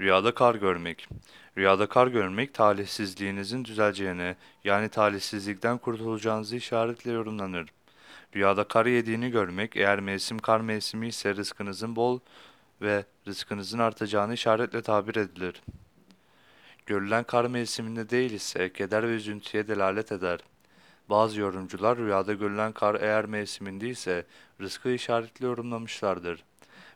Rüyada 0.00 0.34
kar 0.34 0.54
görmek. 0.54 1.08
Rüyada 1.58 1.88
kar 1.88 2.06
görmek 2.06 2.54
talihsizliğinizin 2.54 3.64
düzeleceğine, 3.64 4.36
yani 4.64 4.88
talihsizlikten 4.88 5.78
kurtulacağınızı 5.78 6.56
işaretle 6.56 7.10
yorumlanır. 7.10 7.68
Rüyada 8.36 8.64
kar 8.64 8.86
yediğini 8.86 9.30
görmek, 9.30 9.76
eğer 9.76 10.00
mevsim 10.00 10.38
kar 10.38 10.60
mevsimi 10.60 11.08
ise 11.08 11.36
rızkınızın 11.36 11.96
bol 11.96 12.20
ve 12.82 13.04
rızkınızın 13.26 13.78
artacağını 13.78 14.34
işaretle 14.34 14.82
tabir 14.82 15.16
edilir. 15.16 15.62
Görülen 16.86 17.24
kar 17.24 17.44
mevsiminde 17.44 18.10
değil 18.10 18.32
ise 18.32 18.72
keder 18.72 19.08
ve 19.08 19.14
üzüntüye 19.14 19.68
delalet 19.68 20.12
eder. 20.12 20.40
Bazı 21.10 21.40
yorumcular 21.40 21.98
rüyada 21.98 22.32
görülen 22.32 22.72
kar 22.72 22.94
eğer 23.00 23.24
mevsiminde 23.24 23.88
ise 23.88 24.26
rızkı 24.60 24.90
işaretli 24.90 25.44
yorumlamışlardır. 25.44 26.44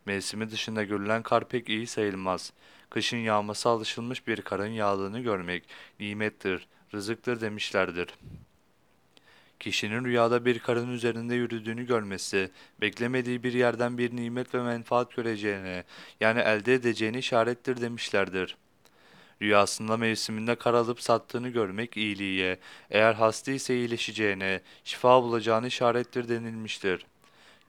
Mevsimi 0.06 0.50
dışında 0.50 0.82
görülen 0.82 1.22
kar 1.22 1.48
pek 1.48 1.68
iyi 1.68 1.86
sayılmaz. 1.86 2.52
Kışın 2.90 3.16
yağması 3.16 3.68
alışılmış 3.68 4.26
bir 4.26 4.40
karın 4.42 4.66
yağdığını 4.66 5.20
görmek 5.20 5.64
nimettir, 6.00 6.66
rızıktır 6.94 7.40
demişlerdir. 7.40 8.08
Kişinin 9.60 10.04
rüyada 10.04 10.44
bir 10.44 10.58
karın 10.58 10.92
üzerinde 10.92 11.34
yürüdüğünü 11.34 11.86
görmesi, 11.86 12.50
beklemediği 12.80 13.42
bir 13.42 13.52
yerden 13.52 13.98
bir 13.98 14.16
nimet 14.16 14.54
ve 14.54 14.62
menfaat 14.62 15.16
göreceğine, 15.16 15.84
yani 16.20 16.40
elde 16.40 16.74
edeceğini 16.74 17.18
işarettir 17.18 17.80
demişlerdir. 17.80 18.56
Rüyasında 19.42 19.96
mevsiminde 19.96 20.54
kar 20.54 20.74
alıp 20.74 21.00
sattığını 21.00 21.48
görmek 21.48 21.96
iyiliğe, 21.96 22.58
eğer 22.90 23.14
hasta 23.14 23.52
ise 23.52 23.76
iyileşeceğine, 23.76 24.60
şifa 24.84 25.22
bulacağını 25.22 25.66
işarettir 25.66 26.28
denilmiştir. 26.28 27.06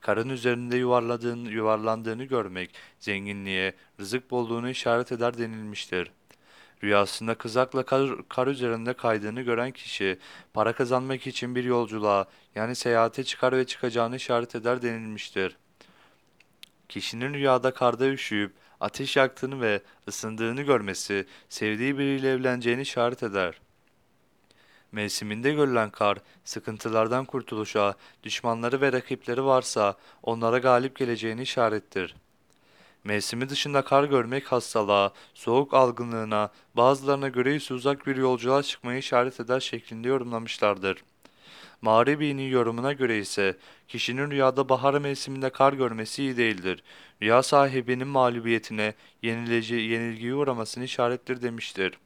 Karın 0.00 0.28
üzerinde 0.28 0.76
yuvarladığını, 0.76 1.50
yuvarlandığını 1.50 2.24
görmek 2.24 2.74
zenginliğe, 3.00 3.74
rızık 4.00 4.30
bolluğunu 4.30 4.70
işaret 4.70 5.12
eder 5.12 5.38
denilmiştir. 5.38 6.10
Rüyasında 6.84 7.34
kızakla 7.34 7.82
kar, 7.82 8.28
kar 8.28 8.46
üzerinde 8.46 8.92
kaydığını 8.92 9.42
gören 9.42 9.70
kişi, 9.70 10.18
para 10.54 10.72
kazanmak 10.72 11.26
için 11.26 11.54
bir 11.54 11.64
yolculuğa, 11.64 12.26
yani 12.54 12.74
seyahate 12.74 13.24
çıkar 13.24 13.56
ve 13.56 13.66
çıkacağını 13.66 14.16
işaret 14.16 14.54
eder 14.54 14.82
denilmiştir. 14.82 15.56
Kişinin 16.88 17.34
rüyada 17.34 17.74
karda 17.74 18.08
üşüyüp 18.08 18.52
ateş 18.80 19.16
yaktığını 19.16 19.60
ve 19.60 19.82
ısındığını 20.08 20.62
görmesi, 20.62 21.26
sevdiği 21.48 21.98
biriyle 21.98 22.30
evleneceğini 22.30 22.82
işaret 22.82 23.22
eder. 23.22 23.60
Mevsiminde 24.92 25.52
görülen 25.52 25.90
kar, 25.90 26.18
sıkıntılardan 26.44 27.24
kurtuluşa, 27.24 27.94
düşmanları 28.22 28.80
ve 28.80 28.92
rakipleri 28.92 29.44
varsa 29.44 29.96
onlara 30.22 30.58
galip 30.58 30.96
geleceğini 30.96 31.42
işarettir. 31.42 32.14
Mevsimi 33.04 33.48
dışında 33.48 33.82
kar 33.82 34.04
görmek 34.04 34.52
hastalığa, 34.52 35.12
soğuk 35.34 35.74
algınlığına, 35.74 36.50
bazılarına 36.74 37.28
göre 37.28 37.56
ise 37.56 37.74
uzak 37.74 38.06
bir 38.06 38.16
yolculuğa 38.16 38.62
çıkmayı 38.62 38.98
işaret 38.98 39.40
eder 39.40 39.60
şeklinde 39.60 40.08
yorumlamışlardır. 40.08 41.04
Mağribi'nin 41.82 42.50
yorumuna 42.50 42.92
göre 42.92 43.18
ise 43.18 43.56
kişinin 43.88 44.30
rüyada 44.30 44.68
bahar 44.68 44.94
mevsiminde 44.94 45.50
kar 45.50 45.72
görmesi 45.72 46.22
iyi 46.22 46.36
değildir. 46.36 46.82
Rüya 47.22 47.42
sahibinin 47.42 48.08
mağlubiyetine, 48.08 48.94
yenileci, 49.22 49.74
yenilgiye 49.74 50.34
uğramasını 50.34 50.84
işarettir 50.84 51.42
demiştir. 51.42 51.98